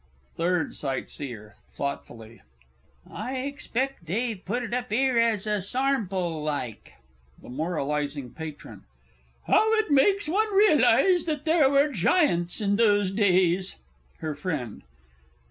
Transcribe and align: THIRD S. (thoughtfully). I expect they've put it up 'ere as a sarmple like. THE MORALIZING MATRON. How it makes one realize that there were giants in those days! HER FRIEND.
THIRD 0.35 0.71
S. 0.83 1.21
(thoughtfully). 1.77 2.41
I 3.07 3.35
expect 3.37 4.07
they've 4.07 4.43
put 4.43 4.63
it 4.63 4.73
up 4.73 4.87
'ere 4.91 5.19
as 5.19 5.45
a 5.45 5.61
sarmple 5.61 6.41
like. 6.43 6.93
THE 7.39 7.49
MORALIZING 7.49 8.33
MATRON. 8.35 8.85
How 9.45 9.71
it 9.73 9.91
makes 9.91 10.27
one 10.27 10.51
realize 10.55 11.25
that 11.25 11.45
there 11.45 11.69
were 11.69 11.89
giants 11.89 12.59
in 12.61 12.77
those 12.77 13.11
days! 13.11 13.75
HER 14.21 14.33
FRIEND. 14.33 14.81